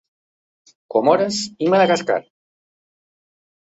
Comores 0.95 1.43
i 1.67 1.71
Madagascar. 1.77 2.21